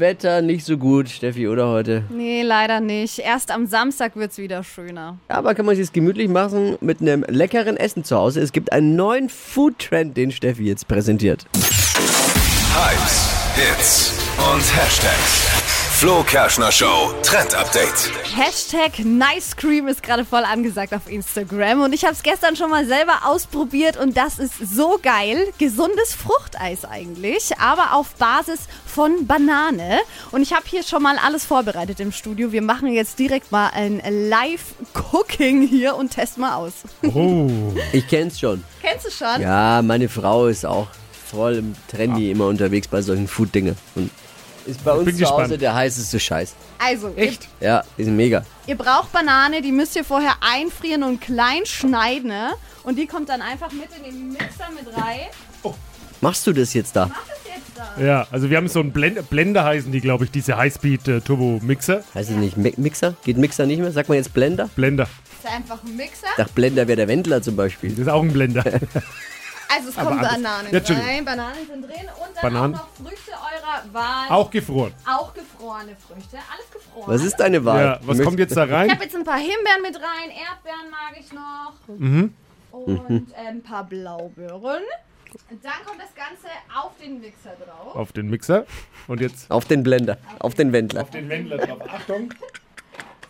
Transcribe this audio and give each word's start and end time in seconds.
Wetter 0.00 0.42
nicht 0.42 0.66
so 0.66 0.76
gut, 0.76 1.08
Steffi, 1.08 1.46
oder 1.46 1.68
heute? 1.68 2.02
Nee, 2.10 2.42
leider 2.42 2.80
nicht. 2.80 3.20
Erst 3.20 3.52
am 3.52 3.68
Samstag 3.68 4.16
wird's 4.16 4.38
wieder 4.38 4.64
schöner. 4.64 5.18
Aber 5.28 5.54
kann 5.54 5.66
man 5.66 5.76
sich 5.76 5.92
gemütlich 5.92 6.28
machen 6.28 6.76
mit 6.80 7.00
einem 7.00 7.24
leckeren 7.28 7.76
Essen 7.76 8.02
zu 8.02 8.16
Hause. 8.16 8.40
Es 8.40 8.50
gibt 8.50 8.72
einen 8.72 8.96
neuen 8.96 9.28
Food-Trend, 9.28 10.16
den 10.16 10.32
Steffi 10.32 10.64
jetzt 10.64 10.88
präsentiert. 10.88 11.46
Hypes, 12.74 13.30
Hits 13.54 14.12
und 14.36 14.76
Hashtags. 14.76 15.83
Flo 16.04 16.22
Kerschner 16.22 16.70
Show 16.70 17.14
Trend 17.22 17.54
Update. 17.54 18.12
Hashtag 18.36 19.02
Nice 19.06 19.56
Cream 19.56 19.88
ist 19.88 20.02
gerade 20.02 20.26
voll 20.26 20.44
angesagt 20.44 20.92
auf 20.92 21.08
Instagram 21.10 21.80
und 21.80 21.94
ich 21.94 22.04
habe 22.04 22.12
es 22.12 22.22
gestern 22.22 22.56
schon 22.56 22.68
mal 22.68 22.84
selber 22.84 23.20
ausprobiert 23.24 23.96
und 23.96 24.14
das 24.14 24.38
ist 24.38 24.52
so 24.58 24.98
geil. 25.02 25.46
Gesundes 25.56 26.12
Fruchteis 26.12 26.84
eigentlich, 26.84 27.56
aber 27.58 27.94
auf 27.94 28.16
Basis 28.16 28.68
von 28.84 29.26
Banane. 29.26 29.96
Und 30.30 30.42
ich 30.42 30.52
habe 30.52 30.64
hier 30.66 30.82
schon 30.82 31.02
mal 31.02 31.16
alles 31.16 31.46
vorbereitet 31.46 32.00
im 32.00 32.12
Studio. 32.12 32.52
Wir 32.52 32.60
machen 32.60 32.92
jetzt 32.92 33.18
direkt 33.18 33.50
mal 33.50 33.70
ein 33.72 34.02
Live-Cooking 34.06 35.66
hier 35.66 35.96
und 35.96 36.10
testen 36.10 36.42
mal 36.42 36.56
aus. 36.56 36.74
Oh. 37.14 37.48
Ich 37.94 38.06
kenn's 38.08 38.38
schon. 38.38 38.62
Kennst 38.82 39.06
du 39.06 39.10
schon? 39.10 39.40
Ja, 39.40 39.80
meine 39.80 40.10
Frau 40.10 40.48
ist 40.48 40.66
auch 40.66 40.88
voll 41.30 41.54
im 41.54 41.74
Trendy 41.88 42.30
immer 42.30 42.48
unterwegs 42.48 42.88
bei 42.88 43.00
solchen 43.00 43.26
Food-Dingen. 43.26 43.78
Und 43.94 44.10
ist 44.66 44.84
bei 44.84 44.92
uns 44.92 45.04
bin 45.04 45.16
zu 45.16 45.24
Hause 45.26 45.36
gespannt. 45.42 45.60
der 45.62 45.74
heißeste 45.74 46.18
Scheiß. 46.20 46.54
Also, 46.78 47.12
Echt? 47.16 47.48
Ja, 47.60 47.84
ist 47.96 48.08
mega. 48.08 48.44
Ihr, 48.66 48.70
ihr 48.72 48.78
braucht 48.78 49.12
Banane, 49.12 49.62
die 49.62 49.72
müsst 49.72 49.96
ihr 49.96 50.04
vorher 50.04 50.34
einfrieren 50.40 51.02
und 51.02 51.20
klein 51.20 51.64
schneiden. 51.66 52.28
ne? 52.28 52.50
Und 52.82 52.96
die 52.98 53.06
kommt 53.06 53.28
dann 53.28 53.40
einfach 53.42 53.70
mit 53.72 53.88
in 53.98 54.04
den 54.04 54.28
Mixer 54.32 54.68
mit 54.74 54.86
rein. 54.96 55.20
Machst 56.20 56.46
du 56.46 56.52
das 56.52 56.72
jetzt 56.74 56.96
da? 56.96 57.10
Was 57.10 57.36
ist 57.38 57.46
jetzt 57.46 57.78
da? 57.98 58.02
Ja, 58.02 58.26
also 58.30 58.48
wir 58.48 58.56
haben 58.56 58.68
so 58.68 58.80
einen 58.80 58.92
Blend 58.92 59.28
Blender 59.28 59.64
heißen 59.64 59.92
die, 59.92 60.00
glaube 60.00 60.24
ich, 60.24 60.30
diese 60.30 60.56
Highspeed-Turbo-Mixer. 60.56 62.02
Heißt 62.14 62.30
es 62.30 62.36
nicht 62.36 62.56
Mi- 62.56 62.72
Mixer? 62.78 63.14
Geht 63.24 63.36
Mixer 63.36 63.66
nicht 63.66 63.80
mehr? 63.80 63.92
Sagt 63.92 64.08
man 64.08 64.16
jetzt 64.16 64.32
Blender? 64.32 64.70
Blender. 64.74 65.06
Das 65.42 65.50
ist 65.52 65.56
einfach 65.58 65.82
ein 65.84 65.96
Mixer. 65.96 66.26
Ich 66.30 66.36
dachte, 66.36 66.52
Blender 66.54 66.88
wäre 66.88 66.96
der 66.96 67.08
Wendler 67.08 67.42
zum 67.42 67.56
Beispiel. 67.56 67.90
Das 67.90 67.98
ist 68.00 68.08
auch 68.08 68.22
ein 68.22 68.32
Blender. 68.32 68.64
Also 69.76 69.88
es 69.90 69.98
Aber 69.98 70.08
kommen 70.10 70.20
Bananen 70.20 70.72
Ja, 70.72 70.80
rein, 70.96 71.24
Bananen 71.24 71.66
sind 71.66 71.82
drin 71.82 71.92
und 71.94 72.36
dann 72.36 72.42
Bananen. 72.42 72.74
auch 72.74 72.78
noch 72.78 72.88
Früchte 73.08 73.30
eurer 73.32 73.92
Wahl. 73.94 74.28
auch 74.30 74.50
gefroren. 74.50 74.92
Auch 75.06 75.34
gefrorene 75.34 75.96
Früchte. 75.96 76.36
Alles 76.52 76.70
gefroren. 76.72 77.04
Was 77.06 77.22
ist 77.24 77.36
deine 77.36 77.64
Wahl? 77.64 77.84
Ja, 77.84 77.98
was 78.02 78.22
kommt 78.22 78.38
jetzt 78.38 78.56
da 78.56 78.64
ich 78.66 78.72
rein? 78.72 78.90
habe 78.90 79.04
jetzt 79.04 79.16
ein 79.16 79.24
paar 79.24 79.38
Himbeeren 79.38 79.82
mit 79.82 79.96
rein, 79.96 80.30
Erdbeeren 80.30 80.90
mag 80.90 81.14
ich 81.18 81.32
noch. 81.32 81.72
Mhm. 81.98 82.34
Und 82.70 83.34
ein 83.34 83.62
paar 83.62 83.84
Blaubeeren. 83.84 84.82
Und 85.50 85.64
dann 85.64 85.72
kommt 85.84 86.00
das 86.00 86.14
Ganze 86.14 86.46
auf 86.74 86.92
den 87.02 87.20
Mixer 87.20 87.50
drauf. 87.64 87.94
Auf 87.96 88.12
den 88.12 88.30
Mixer. 88.30 88.66
Und 89.08 89.20
jetzt 89.20 89.50
Auf 89.50 89.64
den 89.64 89.82
Blender, 89.82 90.16
auf 90.38 90.54
den 90.54 90.72
Wendler. 90.72 91.04
den 91.04 91.28
Wendler 91.28 91.58
drauf. 91.58 91.78
Achtung. 91.92 92.32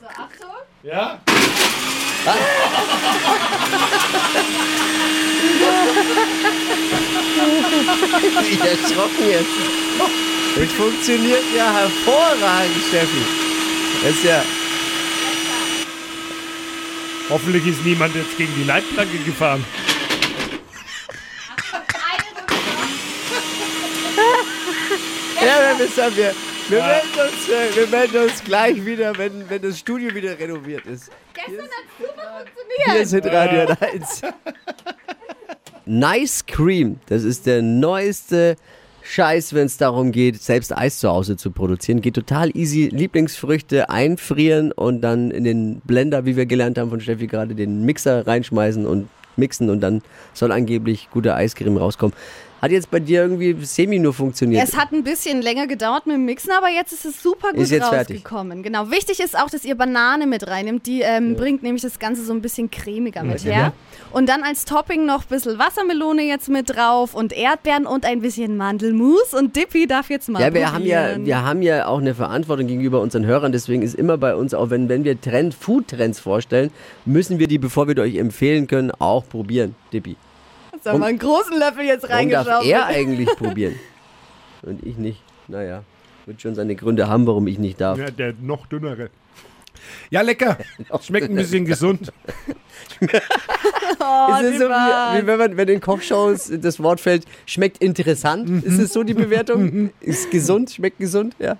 So, 0.00 0.06
Achtung. 0.06 0.50
Ja. 0.82 1.18
Ich 8.50 8.60
erschrocken 8.60 9.28
jetzt. 9.28 9.46
Das 10.56 10.72
funktioniert 10.72 11.42
ja 11.54 11.72
hervorragend, 11.72 12.76
Steffi. 12.88 13.24
Das 14.02 14.12
ist 14.12 14.24
ja. 14.24 14.42
Hoffentlich 17.28 17.66
ist 17.66 17.84
niemand 17.84 18.14
jetzt 18.14 18.36
gegen 18.38 18.54
die 18.54 18.64
Leitplanke 18.64 19.18
gefahren. 19.18 19.64
Ja, 25.40 25.78
wir, 25.78 26.16
wir, 26.16 26.34
wir, 26.68 26.82
melden 26.82 27.20
uns, 27.20 27.48
äh, 27.48 27.76
wir 27.76 27.86
melden 27.86 28.16
uns 28.24 28.44
gleich 28.44 28.84
wieder, 28.84 29.16
wenn, 29.18 29.48
wenn 29.48 29.62
das 29.62 29.78
Studio 29.78 30.14
wieder 30.14 30.38
renoviert 30.38 30.86
ist. 30.86 31.10
Gestern 31.34 31.64
hat 31.64 31.84
super 31.98 32.44
Hier 32.76 33.04
funktioniert. 33.04 33.08
sind 33.08 33.26
Radio 33.26 33.76
1. 33.80 34.22
Nice 35.86 36.46
Cream, 36.46 36.98
das 37.06 37.24
ist 37.24 37.46
der 37.46 37.60
neueste 37.60 38.56
Scheiß, 39.02 39.52
wenn 39.52 39.66
es 39.66 39.76
darum 39.76 40.12
geht, 40.12 40.40
selbst 40.42 40.74
Eis 40.76 40.98
zu 40.98 41.10
Hause 41.10 41.36
zu 41.36 41.50
produzieren. 41.50 42.00
Geht 42.00 42.14
total 42.14 42.56
easy. 42.56 42.88
Lieblingsfrüchte 42.90 43.90
einfrieren 43.90 44.72
und 44.72 45.02
dann 45.02 45.30
in 45.30 45.44
den 45.44 45.80
Blender, 45.80 46.24
wie 46.24 46.36
wir 46.36 46.46
gelernt 46.46 46.78
haben 46.78 46.88
von 46.88 47.00
Steffi 47.00 47.26
gerade, 47.26 47.54
den 47.54 47.84
Mixer 47.84 48.26
reinschmeißen 48.26 48.86
und 48.86 49.08
mixen 49.36 49.68
und 49.68 49.80
dann 49.80 50.00
soll 50.32 50.52
angeblich 50.52 51.08
gute 51.10 51.34
Eiscreme 51.34 51.76
rauskommen. 51.76 52.16
Hat 52.64 52.70
jetzt 52.70 52.90
bei 52.90 52.98
dir 52.98 53.20
irgendwie 53.20 53.54
semi 53.62 53.98
nur 53.98 54.14
funktioniert. 54.14 54.66
Es 54.66 54.74
hat 54.74 54.90
ein 54.90 55.04
bisschen 55.04 55.42
länger 55.42 55.66
gedauert 55.66 56.06
mit 56.06 56.16
dem 56.16 56.24
Mixen, 56.24 56.50
aber 56.56 56.70
jetzt 56.70 56.94
ist 56.94 57.04
es 57.04 57.22
super 57.22 57.50
gut 57.52 57.60
Ist 57.60 57.70
jetzt 57.70 57.86
fertig. 57.88 58.16
rausgekommen. 58.24 58.62
Genau. 58.62 58.90
Wichtig 58.90 59.20
ist 59.20 59.38
auch, 59.38 59.50
dass 59.50 59.66
ihr 59.66 59.74
Banane 59.74 60.26
mit 60.26 60.46
reinnimmt. 60.46 60.86
Die 60.86 61.02
ähm, 61.02 61.36
bringt 61.36 61.62
nämlich 61.62 61.82
das 61.82 61.98
Ganze 61.98 62.24
so 62.24 62.32
ein 62.32 62.40
bisschen 62.40 62.70
cremiger 62.70 63.22
mit 63.22 63.44
her. 63.44 63.74
Und 64.12 64.30
dann 64.30 64.42
als 64.42 64.64
Topping 64.64 65.04
noch 65.04 65.24
ein 65.24 65.28
bisschen 65.28 65.58
Wassermelone 65.58 66.22
jetzt 66.22 66.48
mit 66.48 66.74
drauf 66.74 67.14
und 67.14 67.34
Erdbeeren 67.34 67.84
und 67.84 68.06
ein 68.06 68.22
bisschen 68.22 68.56
Mandelmus. 68.56 69.34
Und 69.38 69.54
Dippy 69.56 69.86
darf 69.86 70.08
jetzt 70.08 70.30
mal 70.30 70.40
Ja, 70.40 70.54
wir 70.54 70.72
haben 70.72 70.86
ja, 70.86 71.02
probieren. 71.02 71.26
wir 71.26 71.44
haben 71.44 71.60
ja 71.60 71.86
auch 71.86 71.98
eine 71.98 72.14
Verantwortung 72.14 72.66
gegenüber 72.66 73.02
unseren 73.02 73.26
Hörern. 73.26 73.52
Deswegen 73.52 73.82
ist 73.82 73.94
immer 73.94 74.16
bei 74.16 74.34
uns, 74.34 74.54
auch 74.54 74.70
wenn, 74.70 74.88
wenn 74.88 75.04
wir 75.04 75.20
Trend, 75.20 75.52
Food-Trends 75.52 76.18
vorstellen, 76.18 76.70
müssen 77.04 77.38
wir 77.38 77.46
die, 77.46 77.58
bevor 77.58 77.88
wir 77.88 77.94
die 77.94 78.00
euch 78.00 78.16
empfehlen 78.16 78.66
können, 78.68 78.90
auch 78.90 79.28
probieren. 79.28 79.74
Dippi. 79.92 80.16
Jetzt 80.84 80.92
haben 80.92 81.00
wir 81.00 81.06
einen 81.06 81.18
großen 81.18 81.58
Löffel 81.58 81.84
jetzt 81.86 82.02
Warum 82.02 82.28
darf 82.28 82.46
reingeschaut. 82.46 82.66
er 82.66 82.84
eigentlich 82.94 83.28
probieren? 83.36 83.74
Und 84.60 84.84
ich 84.84 84.98
nicht. 84.98 85.22
Naja, 85.48 85.82
wird 86.26 86.42
schon 86.42 86.54
seine 86.54 86.74
Gründe 86.76 87.08
haben, 87.08 87.26
warum 87.26 87.46
ich 87.46 87.58
nicht 87.58 87.80
darf. 87.80 87.98
Ja, 87.98 88.10
der 88.10 88.34
noch 88.38 88.66
dünnere. 88.66 89.08
Ja, 90.10 90.20
lecker. 90.20 90.58
Schmeckt 91.00 91.30
ein 91.30 91.36
bisschen 91.36 91.64
gesund. 91.64 92.12
Oh, 94.00 94.34
ist 94.40 94.54
es 94.54 94.58
so, 94.58 94.64
wie, 94.68 95.22
wie 95.22 95.26
wenn 95.26 95.38
man 95.38 95.56
wenn 95.56 95.68
in 95.68 95.80
Kochshows 95.80 96.50
das 96.60 96.82
Wort 96.82 97.00
fällt, 97.00 97.24
schmeckt 97.46 97.78
interessant? 97.78 98.64
Ist 98.64 98.78
es 98.78 98.92
so 98.92 99.02
die 99.02 99.14
Bewertung? 99.14 99.90
Ist 100.00 100.30
gesund, 100.30 100.70
schmeckt 100.70 100.98
gesund? 100.98 101.34
Ja. 101.38 101.56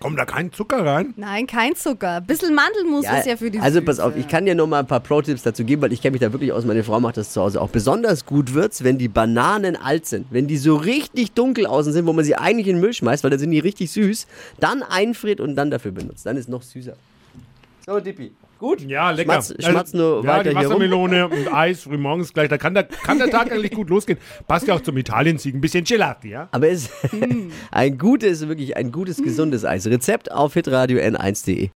Kommt 0.00 0.18
da 0.18 0.24
kein 0.24 0.50
Zucker 0.50 0.84
rein? 0.86 1.12
Nein, 1.18 1.46
kein 1.46 1.76
Zucker. 1.76 2.22
Bisschen 2.22 2.54
Mandelmus 2.54 3.04
ist 3.04 3.26
ja 3.26 3.36
für 3.36 3.50
die 3.50 3.58
Also 3.60 3.80
Süße. 3.80 3.84
pass 3.84 4.00
auf, 4.00 4.16
ich 4.16 4.26
kann 4.26 4.46
dir 4.46 4.54
noch 4.54 4.66
mal 4.66 4.78
ein 4.80 4.86
paar 4.86 5.00
Pro-Tipps 5.00 5.42
dazu 5.42 5.62
geben, 5.62 5.82
weil 5.82 5.92
ich 5.92 6.00
kenne 6.00 6.12
mich 6.12 6.22
da 6.22 6.32
wirklich 6.32 6.52
aus. 6.52 6.64
Meine 6.64 6.82
Frau 6.84 6.98
macht 7.00 7.18
das 7.18 7.32
zu 7.34 7.40
Hause 7.42 7.60
auch. 7.60 7.68
Besonders 7.68 8.24
gut 8.24 8.54
wird's, 8.54 8.82
wenn 8.82 8.96
die 8.96 9.08
Bananen 9.08 9.76
alt 9.76 10.06
sind. 10.06 10.26
Wenn 10.30 10.46
die 10.46 10.56
so 10.56 10.76
richtig 10.76 11.32
dunkel 11.32 11.66
außen 11.66 11.92
sind, 11.92 12.06
wo 12.06 12.14
man 12.14 12.24
sie 12.24 12.34
eigentlich 12.34 12.66
in 12.66 12.76
den 12.76 12.80
Müll 12.80 12.94
schmeißt, 12.94 13.22
weil 13.24 13.30
dann 13.30 13.38
sind 13.40 13.50
die 13.50 13.58
richtig 13.58 13.92
süß. 13.92 14.26
Dann 14.58 14.82
einfriert 14.82 15.38
und 15.38 15.54
dann 15.54 15.70
dafür 15.70 15.92
benutzt. 15.92 16.24
Dann 16.24 16.38
ist 16.38 16.48
noch 16.48 16.62
süßer. 16.62 16.94
So, 17.86 18.00
Dippi. 18.00 18.32
Gut? 18.60 18.82
Ja, 18.82 19.10
lecker. 19.10 19.36
Also, 19.36 19.54
Schmatz, 19.54 19.70
schmatz 19.70 19.92
nur 19.94 20.22
ja, 20.22 20.28
weiter 20.28 20.50
die 20.50 20.58
hier 20.58 20.66
rum. 20.66 20.82
Wassermelone 20.82 21.28
und 21.28 21.52
Eis 21.52 21.82
frühmorgens 21.84 22.34
gleich. 22.34 22.50
Da 22.50 22.58
kann 22.58 22.74
der, 22.74 22.84
kann 22.84 23.18
der 23.18 23.30
Tag 23.30 23.50
eigentlich 23.50 23.72
gut 23.72 23.88
losgehen. 23.88 24.18
Passt 24.46 24.68
ja 24.68 24.74
auch 24.74 24.82
zum 24.82 24.98
Italien-Sieg. 24.98 25.54
Ein 25.54 25.62
bisschen 25.62 25.84
Gelati, 25.84 26.28
ja? 26.28 26.48
Aber 26.52 26.68
es 26.68 26.84
ist 26.84 26.92
ein 27.70 27.96
gutes, 27.96 28.46
wirklich 28.46 28.76
ein 28.76 28.92
gutes, 28.92 29.22
gesundes 29.22 29.64
Eis. 29.64 29.86
Rezept 29.86 30.30
auf 30.30 30.52
hitradio 30.52 30.98
n1.de. 30.98 31.68